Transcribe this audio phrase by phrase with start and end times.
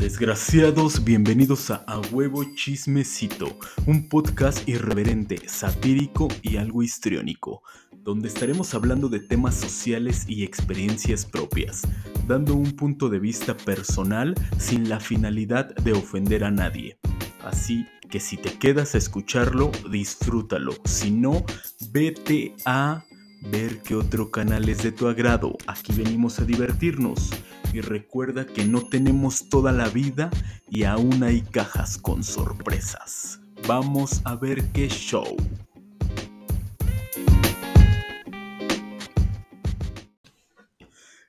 [0.00, 7.62] Desgraciados, bienvenidos a A Huevo Chismecito, un podcast irreverente, satírico y algo histriónico,
[7.98, 11.82] donde estaremos hablando de temas sociales y experiencias propias,
[12.26, 16.98] dando un punto de vista personal sin la finalidad de ofender a nadie.
[17.44, 21.44] Así que si te quedas a escucharlo, disfrútalo, si no,
[21.92, 23.04] vete a
[23.42, 25.56] ver qué otro canal es de tu agrado.
[25.66, 27.30] Aquí venimos a divertirnos.
[27.72, 30.30] Y recuerda que no tenemos toda la vida
[30.68, 33.40] y aún hay cajas con sorpresas.
[33.66, 35.36] Vamos a ver qué show.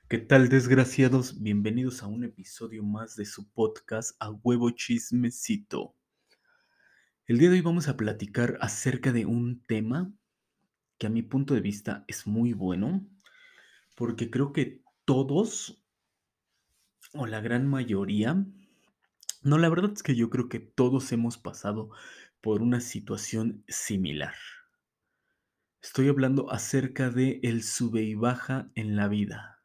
[0.08, 1.40] ¿Qué tal desgraciados?
[1.40, 5.94] Bienvenidos a un episodio más de su podcast A Huevo Chismecito.
[7.26, 10.12] El día de hoy vamos a platicar acerca de un tema
[11.02, 13.04] que a mi punto de vista es muy bueno,
[13.96, 15.82] porque creo que todos,
[17.12, 18.46] o la gran mayoría,
[19.42, 21.90] no, la verdad es que yo creo que todos hemos pasado
[22.40, 24.36] por una situación similar.
[25.82, 29.60] Estoy hablando acerca de el sube y baja en la vida.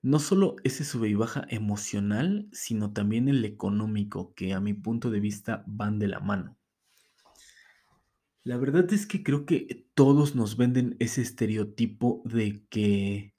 [0.00, 5.10] No solo ese sube y baja emocional, sino también el económico, que a mi punto
[5.10, 6.56] de vista van de la mano.
[8.44, 13.34] La verdad es que creo que todos nos venden ese estereotipo de que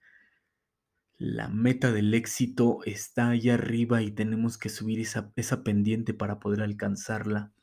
[1.18, 6.40] la meta del éxito está allá arriba y tenemos que subir esa, esa pendiente para
[6.40, 7.54] poder alcanzarla.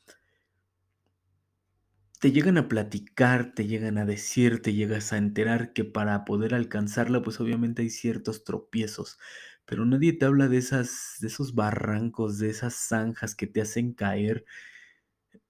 [2.20, 6.54] Te llegan a platicar, te llegan a decir, te llegas a enterar que para poder
[6.54, 9.18] alcanzarla, pues obviamente hay ciertos tropiezos,
[9.66, 13.94] pero nadie te habla de esas, de esos barrancos, de esas zanjas que te hacen
[13.94, 14.44] caer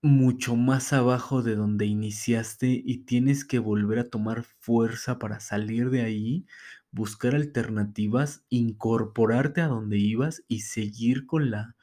[0.03, 5.91] mucho más abajo de donde iniciaste y tienes que volver a tomar fuerza para salir
[5.91, 6.47] de ahí,
[6.91, 11.77] buscar alternativas, incorporarte a donde ibas y seguir con la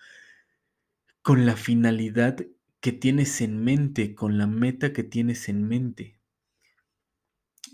[1.21, 2.45] con la finalidad
[2.81, 6.19] que tienes en mente, con la meta que tienes en mente.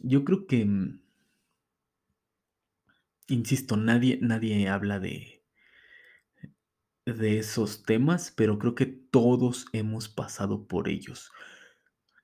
[0.04, 1.00] Yo creo que mm,
[3.28, 5.35] insisto, nadie nadie habla de
[7.06, 11.32] de esos temas, pero creo que todos hemos pasado por ellos.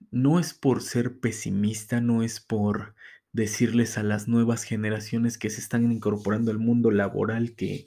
[0.09, 2.95] No es por ser pesimista, no es por
[3.31, 7.85] decirles a las nuevas generaciones que se están incorporando al mundo laboral que,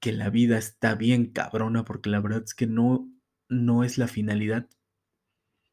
[0.00, 3.10] que la vida está bien cabrona, porque la verdad es que no,
[3.48, 4.68] no es la finalidad.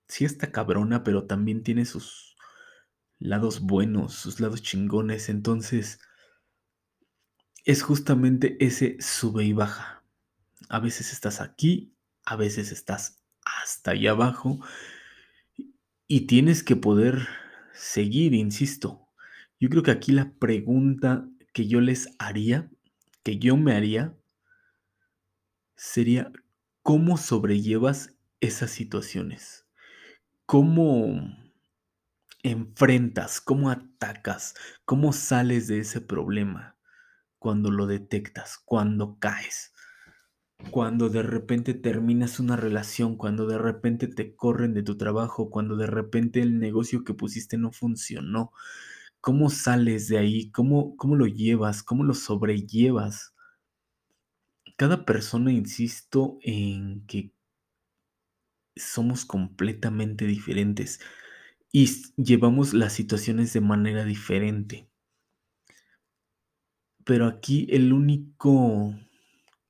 [0.07, 2.35] Sí está cabrona, pero también tiene sus
[3.19, 5.29] lados buenos, sus lados chingones.
[5.29, 5.99] Entonces,
[7.65, 10.02] es justamente ese sube y baja.
[10.73, 11.95] A veces estás aquí,
[12.25, 14.59] a veces estás hasta allá abajo
[16.07, 17.27] y tienes que poder
[17.75, 19.07] seguir, insisto.
[19.59, 22.71] Yo creo que aquí la pregunta que yo les haría,
[23.21, 24.17] que yo me haría,
[25.75, 26.31] sería,
[26.81, 29.67] ¿cómo sobrellevas esas situaciones?
[30.47, 31.37] ¿Cómo
[32.41, 33.41] enfrentas?
[33.41, 34.55] ¿Cómo atacas?
[34.85, 36.75] ¿Cómo sales de ese problema
[37.37, 39.69] cuando lo detectas, cuando caes?
[40.71, 45.75] Cuando de repente terminas una relación, cuando de repente te corren de tu trabajo, cuando
[45.75, 48.51] de repente el negocio que pusiste no funcionó.
[49.21, 50.51] ¿Cómo sales de ahí?
[50.51, 51.83] ¿Cómo, cómo lo llevas?
[51.83, 53.33] ¿Cómo lo sobrellevas?
[54.75, 57.31] Cada persona, insisto, en que
[58.75, 60.99] somos completamente diferentes
[61.71, 61.87] y
[62.17, 64.89] llevamos las situaciones de manera diferente.
[67.05, 68.95] Pero aquí el único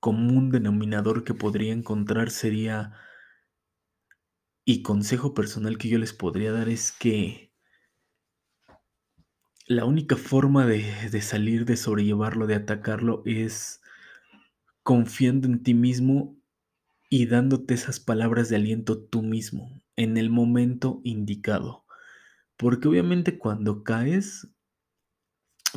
[0.03, 2.91] común denominador que podría encontrar sería,
[4.65, 7.53] y consejo personal que yo les podría dar es que
[9.65, 13.81] la única forma de, de salir, de sobrellevarlo, de atacarlo, es
[14.83, 16.37] confiando en ti mismo
[17.09, 21.85] y dándote esas palabras de aliento tú mismo en el momento indicado.
[22.57, 24.49] Porque obviamente cuando caes,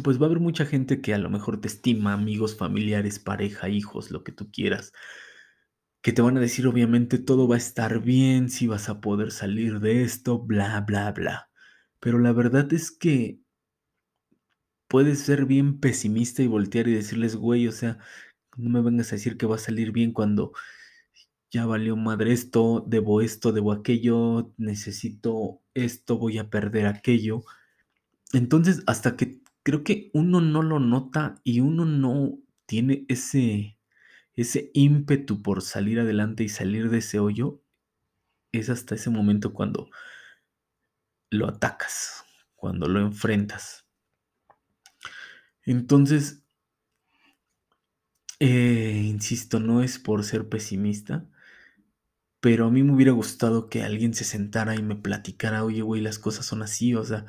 [0.03, 3.69] pues va a haber mucha gente que a lo mejor te estima, amigos, familiares, pareja,
[3.69, 4.93] hijos, lo que tú quieras,
[6.03, 9.33] que te van a decir obviamente todo va a estar bien, si vas a poder
[9.33, 11.51] salir de esto, bla, bla, bla.
[12.01, 13.41] Pero la verdad es que
[14.89, 17.99] puedes ser bien pesimista y voltear y decirles, güey, o sea,
[18.57, 20.53] no me vengas a decir que va a salir bien cuando
[21.51, 27.45] ya valió madre esto, debo esto, debo aquello, necesito esto, voy a perder aquello.
[28.33, 33.81] Entonces, hasta que creo que uno no lo nota y uno no tiene ese,
[34.35, 37.65] ese ímpetu por salir adelante y salir de ese hoyo,
[38.53, 39.91] es hasta ese momento cuando
[41.31, 42.25] lo atacas,
[42.57, 43.87] cuando lo enfrentas.
[45.67, 46.45] Entonces,
[48.41, 51.29] Eh, insisto, no es por ser pesimista,
[52.41, 56.01] pero a mí me hubiera gustado que alguien se sentara y me platicara, oye, güey,
[56.01, 57.27] las cosas son así, o sea,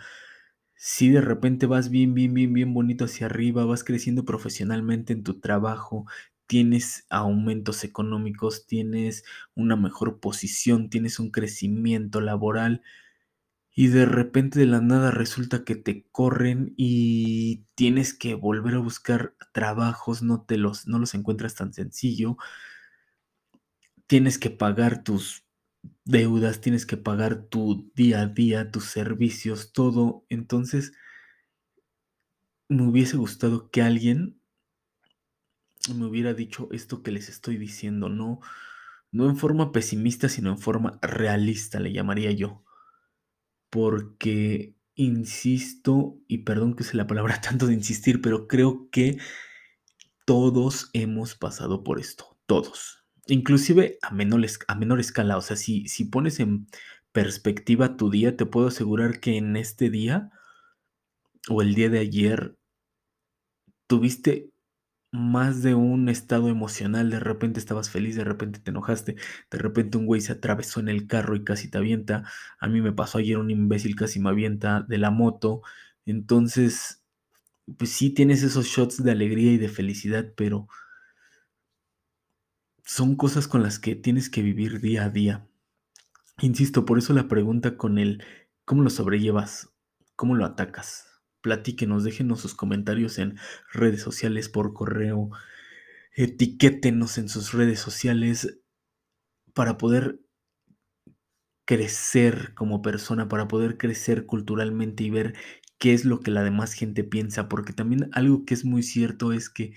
[0.78, 5.24] si de repente vas bien, bien, bien, bien bonito hacia arriba, vas creciendo profesionalmente en
[5.24, 6.06] tu trabajo,
[6.48, 9.24] tienes aumentos económicos, tienes
[9.56, 12.82] una mejor posición, tienes un crecimiento laboral
[13.76, 18.80] y de repente de la nada resulta que te corren y tienes que volver a
[18.80, 22.38] buscar trabajos, no te los no los encuentras tan sencillo.
[24.08, 25.46] Tienes que pagar tus
[26.08, 30.26] deudas, tienes que pagar tu día a día, tus servicios, todo.
[30.30, 30.94] Entonces
[32.70, 34.42] me hubiese gustado que alguien
[35.94, 38.42] me hubiera dicho esto que les estoy diciendo, no
[39.12, 42.64] no en forma pesimista, sino en forma realista, le llamaría yo.
[43.70, 49.18] Porque insisto, y perdón que use la palabra tanto de insistir, pero creo que
[50.26, 52.97] todos hemos pasado por esto, todos.
[53.28, 56.68] Inclusive a menor, escala, o sea, si, si pones en
[57.12, 60.32] perspectiva tu día, te puedo asegurar que en este día
[61.50, 62.56] o el día de ayer
[63.88, 64.52] tuviste
[65.12, 69.16] más de un estado emocional, de repente estabas feliz, de repente te enojaste,
[69.52, 72.26] de repente un güey se atravesó en el carro y casi te avienta.
[72.60, 75.62] A mí me pasó ayer un imbécil casi me avienta de la moto.
[76.06, 77.04] Entonces,
[77.78, 80.68] pues sí tienes esos shots de alegría y de felicidad, pero
[82.88, 85.46] son cosas con las que tienes que vivir día a día.
[86.40, 88.24] Insisto, por eso la pregunta con el
[88.64, 89.74] ¿cómo lo sobrellevas?
[90.16, 91.06] ¿Cómo lo atacas?
[91.42, 93.38] Platíquenos, déjenos sus comentarios en
[93.74, 95.32] redes sociales, por correo,
[96.16, 98.62] etiquétenos en sus redes sociales
[99.54, 100.22] para poder
[101.66, 105.36] crecer como persona, para poder crecer culturalmente y ver
[105.78, 109.34] qué es lo que la demás gente piensa, porque también algo que es muy cierto
[109.34, 109.74] es que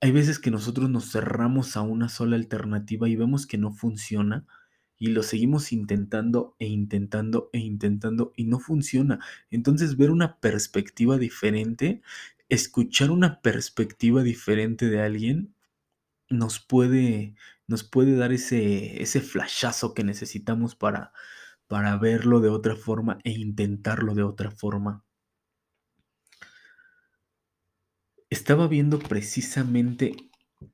[0.00, 4.46] hay veces que nosotros nos cerramos a una sola alternativa y vemos que no funciona
[4.98, 9.20] y lo seguimos intentando e intentando e intentando y no funciona.
[9.50, 12.02] Entonces ver una perspectiva diferente,
[12.48, 15.54] escuchar una perspectiva diferente de alguien
[16.30, 17.36] nos puede,
[17.66, 21.12] nos puede dar ese, ese flashazo que necesitamos para,
[21.68, 25.03] para verlo de otra forma e intentarlo de otra forma.
[28.34, 30.16] Estaba viendo precisamente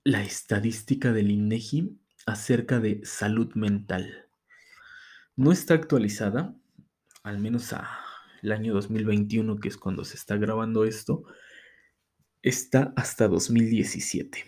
[0.02, 4.30] la estadística del INEGI acerca de salud mental.
[5.36, 6.56] No está actualizada,
[7.22, 7.86] al menos a
[8.40, 11.24] el año 2021, que es cuando se está grabando esto,
[12.40, 14.46] está hasta 2017.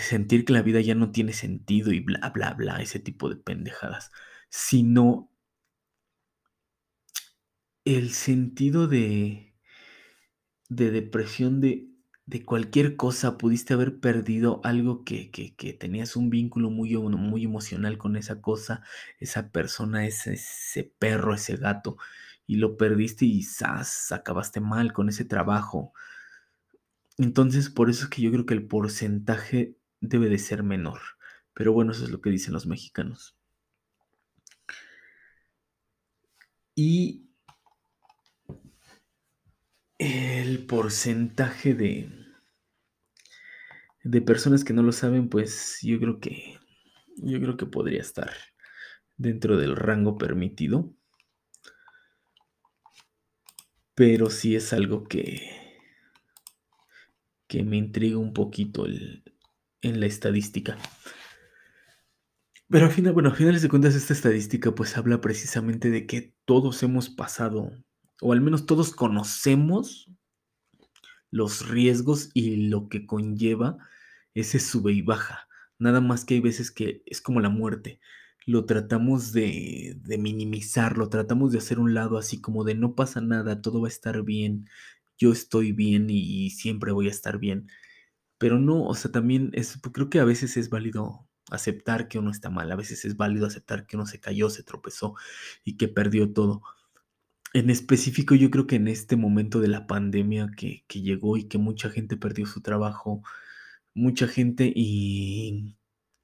[0.00, 3.36] sentir que la vida ya no tiene sentido y bla, bla, bla, ese tipo de
[3.36, 4.10] pendejadas,
[4.48, 5.30] sino
[7.84, 9.54] el sentido de,
[10.68, 11.88] de depresión de,
[12.26, 17.98] de cualquier cosa, pudiste haber perdido algo que, que, tenías un vínculo muy, muy emocional
[17.98, 18.82] con esa cosa,
[19.18, 21.98] esa persona, ese perro, ese gato,
[22.46, 24.12] y lo perdiste y ¡zas!
[24.12, 25.92] acabaste mal con ese trabajo.
[27.18, 31.00] Entonces, por eso es que yo creo que el porcentaje debe de ser menor.
[31.54, 33.36] Pero bueno, eso es lo que dicen los mexicanos.
[36.76, 37.24] Y
[39.98, 42.08] el porcentaje de,
[44.02, 46.58] de personas que no lo saben, pues yo creo que
[47.16, 48.30] yo creo que podría estar
[49.16, 50.92] dentro del rango permitido.
[53.94, 55.80] Pero sí es algo que,
[57.46, 60.76] que me intriga un poquito en la estadística.
[62.68, 66.34] Pero al final, bueno, a finales de cuentas esta estadística pues habla precisamente de que
[66.44, 67.70] todos hemos pasado,
[68.20, 70.10] o al menos todos conocemos
[71.30, 73.76] los riesgos y lo que conlleva
[74.34, 75.48] ese sube y baja.
[75.78, 78.00] Nada más que hay veces que es como la muerte.
[78.46, 82.94] Lo tratamos de, de minimizar, lo tratamos de hacer un lado así como de no
[82.94, 84.68] pasa nada, todo va a estar bien,
[85.18, 87.68] yo estoy bien y siempre voy a estar bien.
[88.38, 92.30] Pero no, o sea, también es, creo que a veces es válido aceptar que uno
[92.30, 95.14] está mal, a veces es válido aceptar que uno se cayó, se tropezó
[95.64, 96.62] y que perdió todo.
[97.54, 101.44] En específico, yo creo que en este momento de la pandemia que, que llegó y
[101.44, 103.22] que mucha gente perdió su trabajo,
[103.94, 105.76] mucha gente y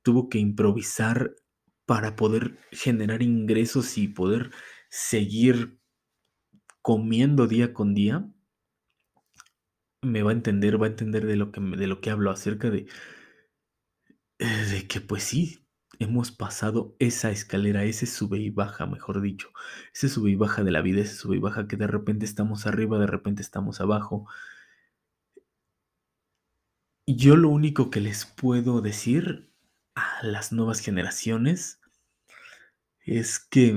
[0.03, 1.35] tuvo que improvisar
[1.91, 4.53] para poder generar ingresos y poder
[4.91, 5.81] seguir
[6.83, 8.33] comiendo día con día,
[10.01, 12.71] me va a entender, va a entender de lo que, de lo que hablo acerca
[12.71, 12.87] de,
[14.39, 15.67] de que pues sí,
[15.99, 19.49] hemos pasado esa escalera, ese sube y baja, mejor dicho,
[19.93, 22.69] ese sube y baja de la vida, ese sube y baja que de repente estamos
[22.69, 24.29] arriba, de repente estamos abajo,
[27.09, 29.51] yo lo único que les puedo decir
[29.97, 31.80] a las nuevas generaciones
[33.11, 33.75] es que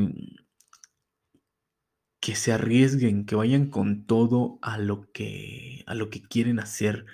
[2.22, 7.06] que se arriesguen, que vayan con todo a lo que a lo que quieren hacer,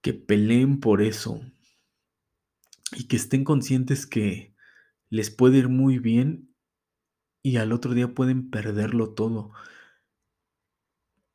[0.00, 1.40] que peleen por eso
[2.92, 4.54] y que estén conscientes que
[5.10, 6.54] les puede ir muy bien
[7.42, 9.52] y al otro día pueden perderlo todo.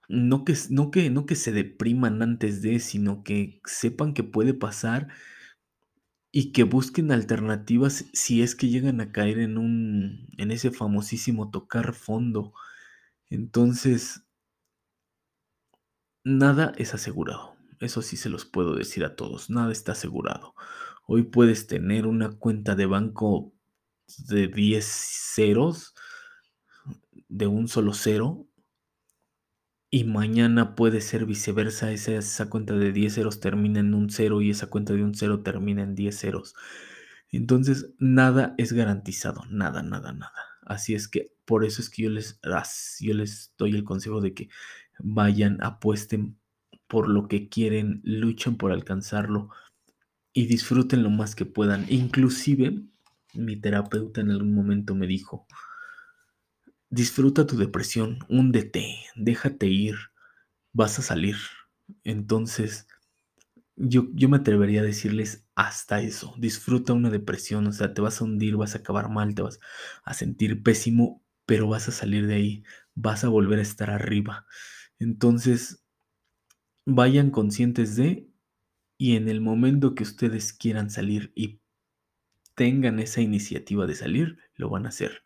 [0.07, 4.53] No que, no que, no que se depriman antes de, sino que sepan que puede
[4.53, 5.09] pasar
[6.31, 11.49] y que busquen alternativas si es que llegan a caer en un, en ese famosísimo
[11.51, 12.53] tocar fondo.
[13.29, 14.23] Entonces,
[16.23, 17.55] nada es asegurado.
[17.79, 19.49] Eso sí se los puedo decir a todos.
[19.49, 20.55] Nada está asegurado.
[21.05, 23.53] Hoy puedes tener una cuenta de banco
[24.27, 25.95] de 10 ceros,
[27.29, 28.46] de un solo cero,
[29.89, 34.41] y mañana puede ser viceversa, esa, esa cuenta de 10 ceros termina en un cero
[34.41, 36.55] y esa cuenta de un cero termina en 10 ceros.
[37.31, 40.33] Entonces, nada es garantizado, nada, nada, nada.
[40.65, 42.39] Así es que por eso es que yo les,
[42.99, 44.49] yo les doy el consejo de que
[44.99, 46.37] vayan, apuesten
[46.87, 49.49] por lo que quieren, luchen por alcanzarlo
[50.33, 51.85] y disfruten lo más que puedan.
[51.89, 52.83] Inclusive,
[53.33, 55.47] mi terapeuta en algún momento me dijo,
[56.89, 59.95] Disfruta tu depresión, húndete, déjate ir,
[60.73, 61.35] vas a salir.
[62.03, 62.87] Entonces,
[63.75, 68.21] yo, yo me atrevería a decirles hasta eso, disfruta una depresión, o sea, te vas
[68.21, 69.59] a hundir, vas a acabar mal, te vas
[70.03, 72.63] a sentir pésimo, pero vas a salir de ahí,
[72.95, 74.47] vas a volver a estar arriba.
[74.99, 75.83] Entonces,
[76.85, 78.29] vayan conscientes de,
[78.97, 81.61] y en el momento que ustedes quieran salir y
[82.55, 85.23] tengan esa iniciativa de salir, lo van a hacer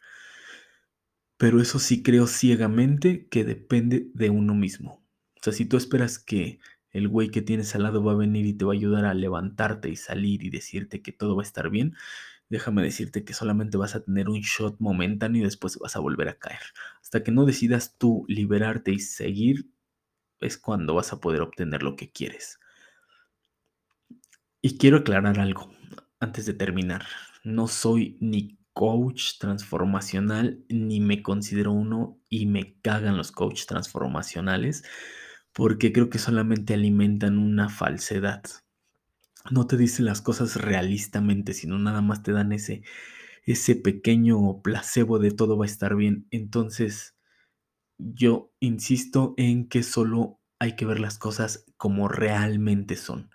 [1.42, 5.04] pero eso sí creo ciegamente que depende de uno mismo.
[5.38, 6.60] O sea, si tú esperas que
[6.92, 9.16] el güey que tienes al lado va a venir y te va a ayudar a
[9.16, 11.96] levantarte y salir y decirte que todo va a estar bien,
[12.50, 16.30] déjame decirte que solamente vas a tener un shot momentáneo y después vas a volver
[16.30, 16.62] a caer.
[17.02, 19.68] Hasta que no decidas tú liberarte y seguir,
[20.42, 22.60] es cuando vas a poder obtener lo que quieres.
[24.62, 25.72] Y quiero aclarar algo
[26.20, 27.08] antes de terminar.
[27.44, 34.84] No soy ni coach transformacional, ni me considero uno y me cagan los coaches transformacionales
[35.54, 38.44] porque creo que solamente alimentan una falsedad.
[39.50, 42.84] No te dicen las cosas realistamente, sino nada más te dan ese,
[43.46, 46.28] ese pequeño placebo de todo va a estar bien.
[46.32, 47.16] Entonces,
[47.98, 53.32] yo insisto en que solo hay que ver las cosas como realmente son.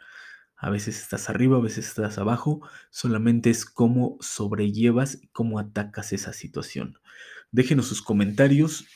[0.57, 6.13] A veces estás arriba, a veces estás abajo, solamente es cómo sobrellevas y cómo atacas
[6.13, 6.99] esa situación.
[7.53, 8.87] Déjenos sus comentarios,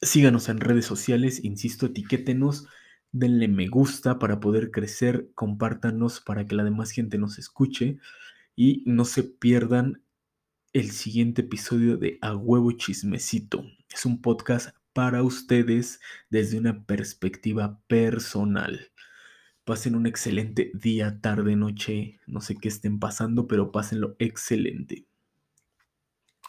[0.00, 2.66] síganos en redes sociales, insisto, etiquétenos,
[3.12, 7.98] denle me gusta para poder crecer, compártanos para que la demás gente nos escuche
[8.56, 10.02] y no se pierdan
[10.72, 13.64] el siguiente episodio de A Huevo Chismecito.
[13.92, 16.00] Es un podcast para ustedes
[16.30, 18.90] desde una perspectiva personal.
[19.64, 25.06] Pasen un excelente día, tarde, noche, no sé qué estén pasando, pero pásenlo excelente.